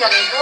[0.00, 0.39] Gracias,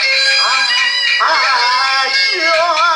[0.00, 2.08] 啊啊！
[2.08, 2.89] 雪。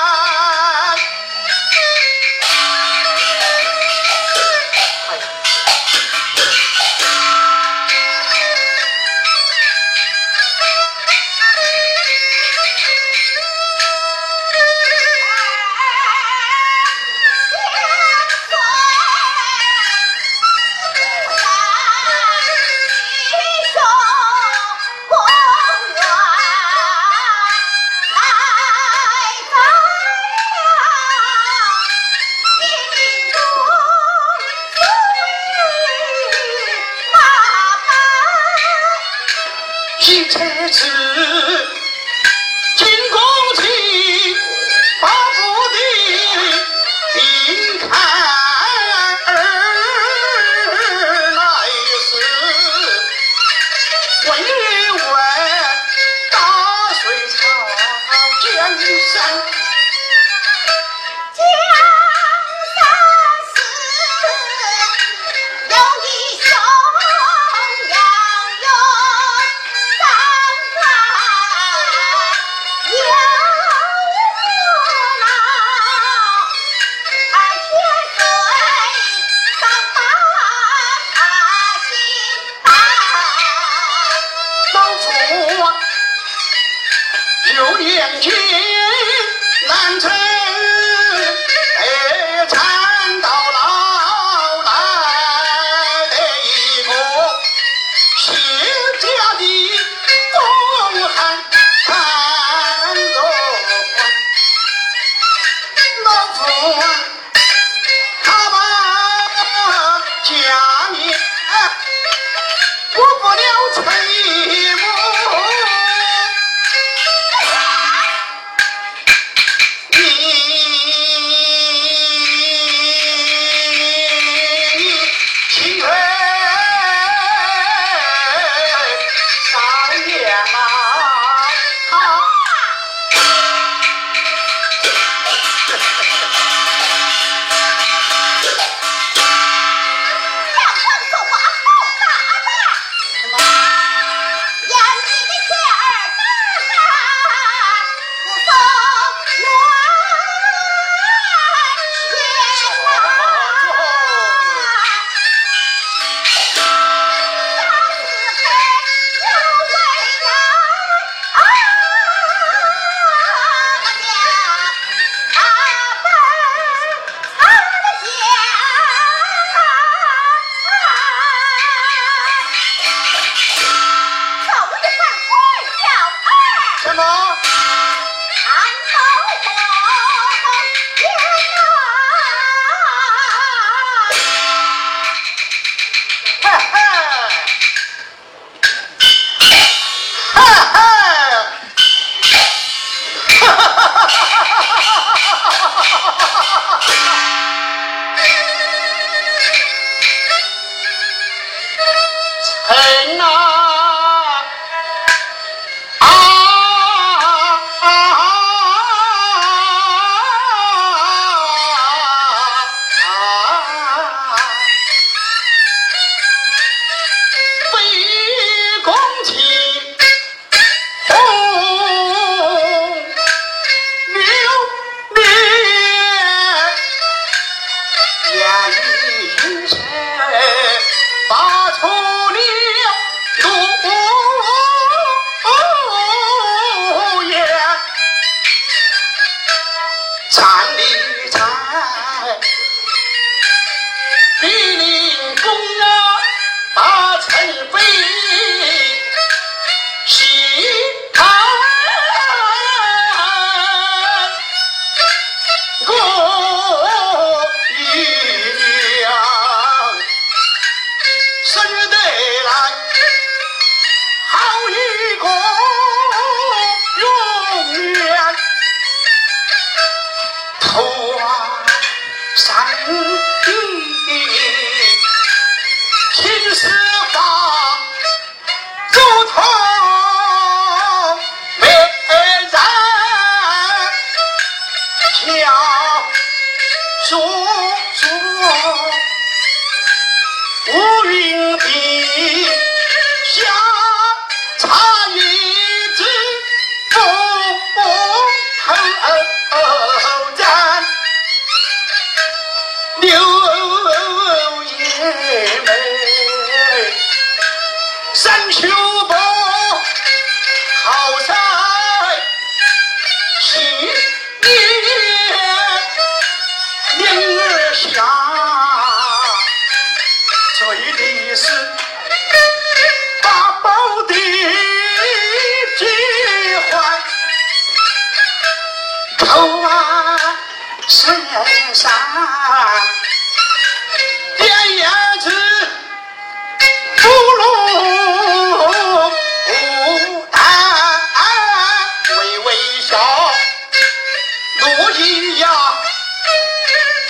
[345.38, 345.48] 呀，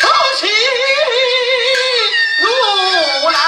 [0.01, 0.47] 走起
[2.39, 3.39] 路来。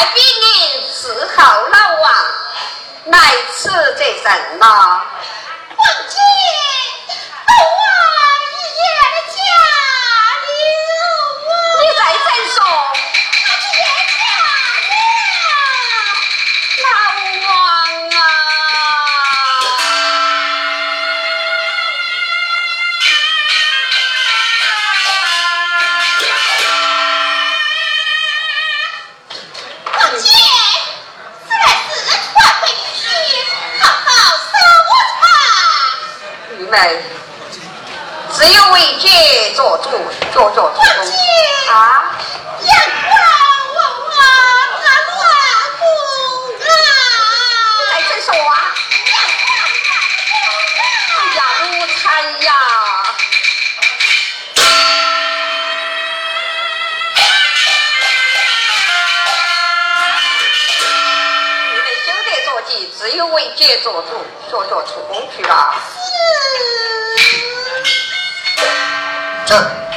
[0.00, 2.10] 来比你伺候老王，
[3.04, 3.18] 来
[3.54, 5.02] 吃这什么？
[36.70, 37.02] 妹，
[38.32, 39.90] 只有为姐做主，
[40.32, 40.86] 做做主公
[41.74, 42.14] 啊！
[42.62, 42.72] 阳
[43.10, 43.12] 光
[43.74, 44.22] 我我俺
[44.86, 45.18] 老
[45.80, 45.82] 公
[46.60, 46.72] 啊！
[47.90, 48.54] 在这说啊！
[51.16, 51.98] 哎呀，奴才
[52.44, 52.48] 呀！
[61.72, 64.08] 你们休得着急，只有为姐做主，
[64.48, 65.74] 学学出宫去吧。
[69.46, 69.89] 这。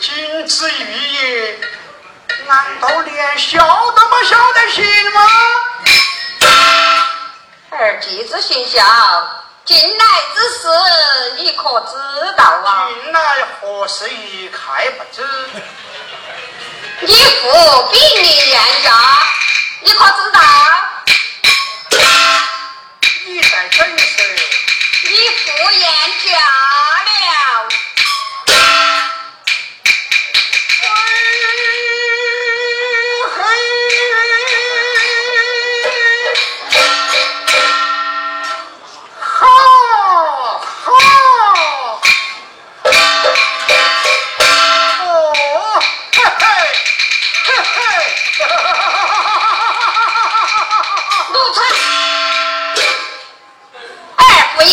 [0.00, 1.58] 金枝玉叶，
[2.46, 3.58] 难道连孝
[3.92, 5.20] 都不孝得行吗？
[7.70, 8.82] 二弟子行孝，
[9.64, 10.04] 近来
[10.34, 10.68] 之事
[11.38, 11.96] 你可知
[12.36, 12.88] 道啊？
[13.02, 15.22] 近来何事一概不知？
[17.00, 18.92] 你父比你严家，
[19.80, 20.40] 你可知道？
[23.26, 24.36] 你在等谁？
[25.04, 25.82] 你父严
[26.24, 27.68] 家了。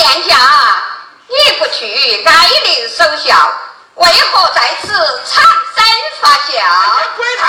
[0.02, 0.36] 殿下，
[1.28, 3.54] 你不去哀灵守孝，
[3.94, 4.88] 为何在此
[5.28, 5.84] 产生
[6.20, 6.54] 发笑？
[7.16, 7.44] 鬼胎！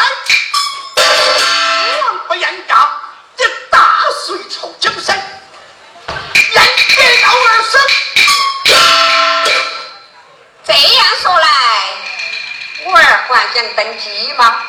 [2.29, 2.75] 不言告，
[3.39, 5.17] 这大隋朝江山，
[6.07, 6.63] 人
[6.95, 7.81] 皆而生。
[10.67, 11.47] 这样说来，
[12.85, 14.61] 我儿还想登基吗？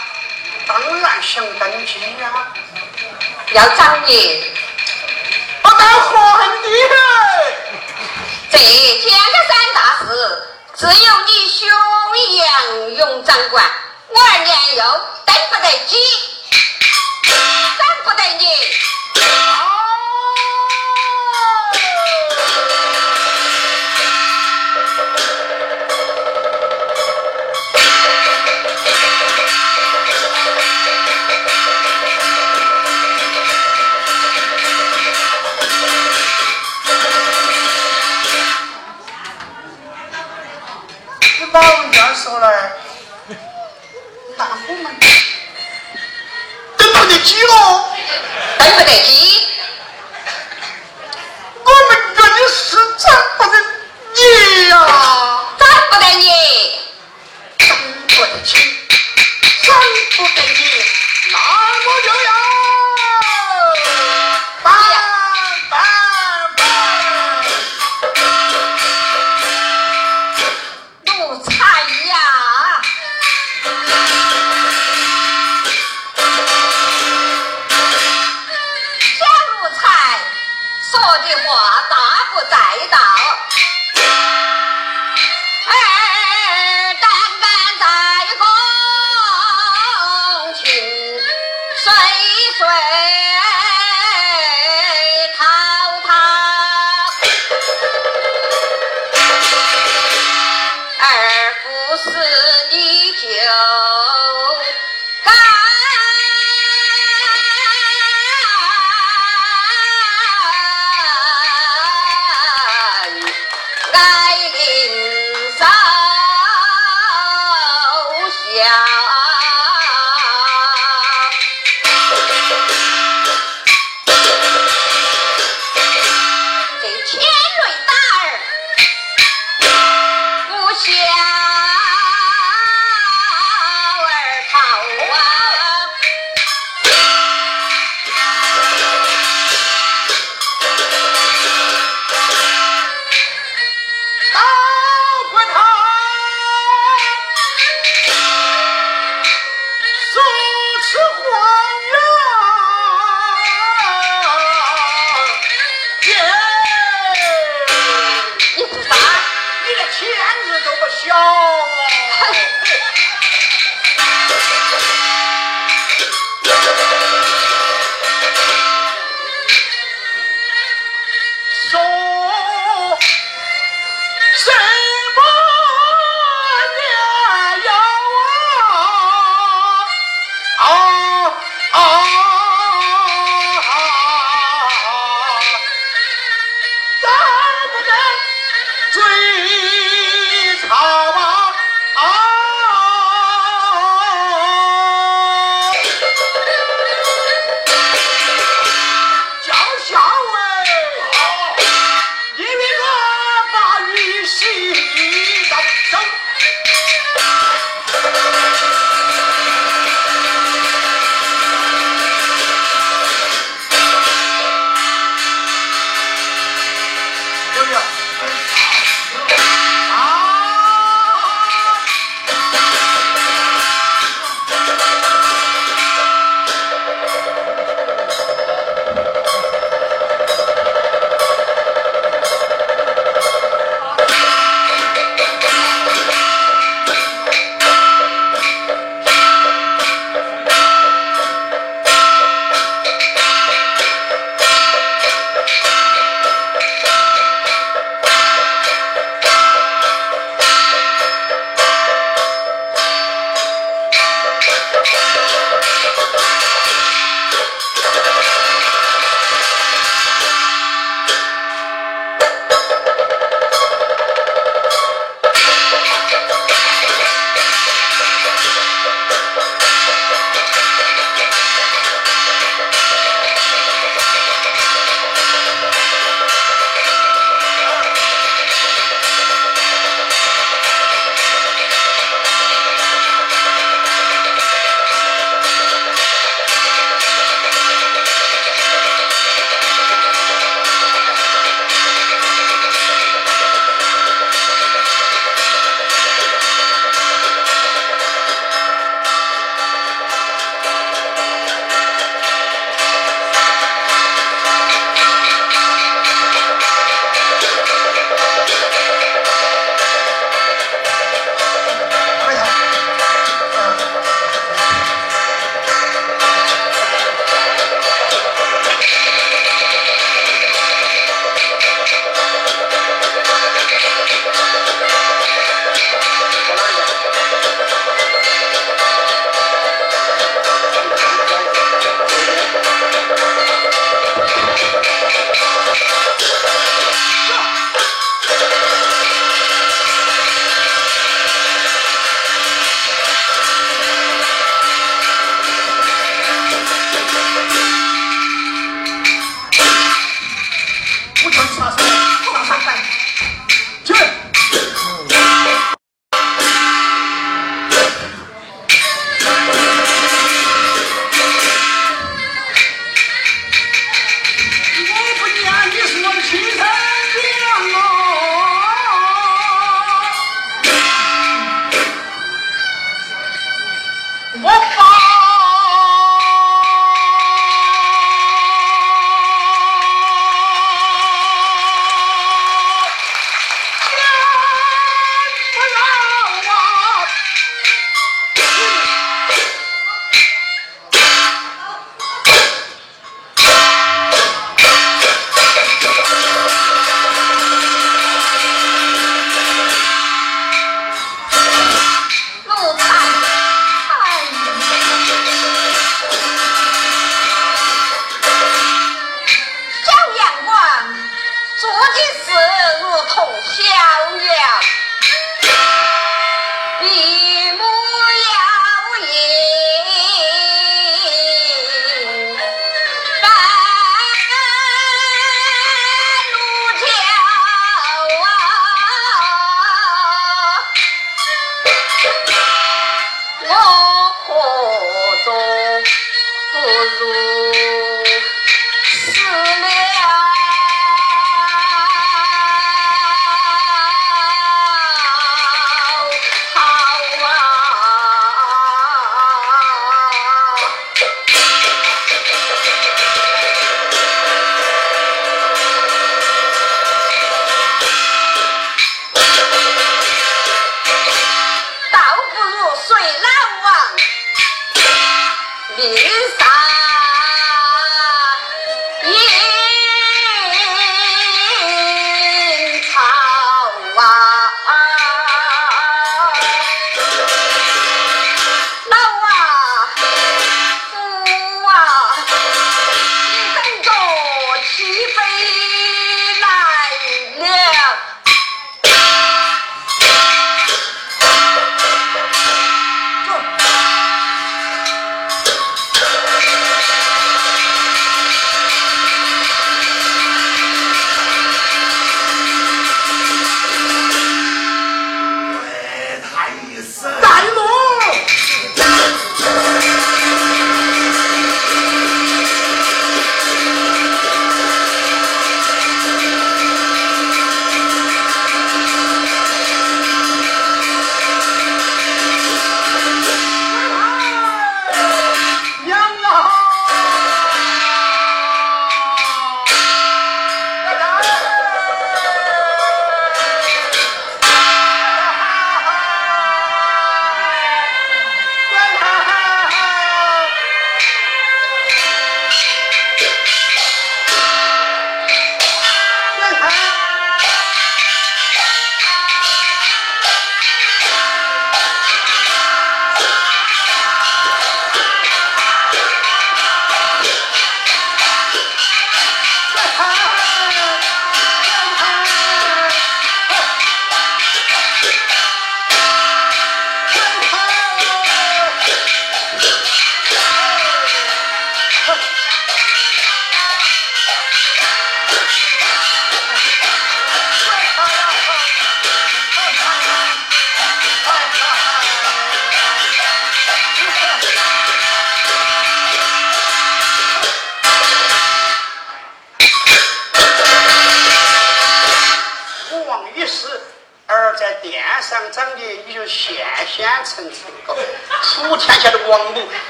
[0.66, 2.48] 当然想登基呀、啊！
[3.52, 4.54] 要找你。
[5.78, 6.68] 还你
[8.52, 10.08] 这天的三大事，
[10.76, 10.92] 只有
[11.26, 11.62] 你兄
[12.38, 12.42] 杨
[12.96, 13.64] 勇掌管。
[14.10, 14.84] 我年幼，
[15.26, 15.98] 等不得鸡，
[17.26, 18.46] 等不得你。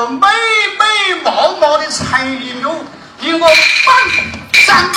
[0.00, 0.26] 我美
[0.78, 2.74] 美貌貌的陈云龙
[3.20, 3.46] 给我
[3.84, 3.94] 放
[4.54, 4.90] 上